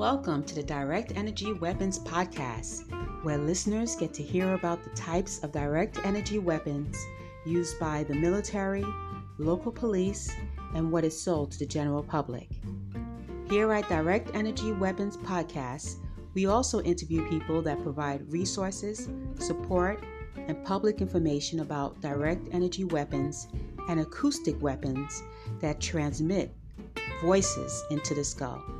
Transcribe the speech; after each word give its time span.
Welcome 0.00 0.44
to 0.44 0.54
the 0.54 0.62
Direct 0.62 1.12
Energy 1.14 1.52
Weapons 1.52 1.98
Podcast, 1.98 2.90
where 3.22 3.36
listeners 3.36 3.96
get 3.96 4.14
to 4.14 4.22
hear 4.22 4.54
about 4.54 4.82
the 4.82 4.88
types 4.96 5.40
of 5.44 5.52
direct 5.52 5.98
energy 6.06 6.38
weapons 6.38 6.96
used 7.44 7.78
by 7.78 8.04
the 8.04 8.14
military, 8.14 8.82
local 9.36 9.70
police, 9.70 10.34
and 10.74 10.90
what 10.90 11.04
is 11.04 11.22
sold 11.22 11.52
to 11.52 11.58
the 11.58 11.66
general 11.66 12.02
public. 12.02 12.48
Here 13.50 13.70
at 13.74 13.90
Direct 13.90 14.34
Energy 14.34 14.72
Weapons 14.72 15.18
Podcast, 15.18 15.96
we 16.32 16.46
also 16.46 16.80
interview 16.80 17.28
people 17.28 17.60
that 17.60 17.82
provide 17.82 18.32
resources, 18.32 19.06
support, 19.38 20.02
and 20.34 20.64
public 20.64 21.02
information 21.02 21.60
about 21.60 22.00
direct 22.00 22.48
energy 22.52 22.84
weapons 22.84 23.48
and 23.90 24.00
acoustic 24.00 24.62
weapons 24.62 25.22
that 25.60 25.78
transmit 25.78 26.54
voices 27.20 27.84
into 27.90 28.14
the 28.14 28.24
skull. 28.24 28.79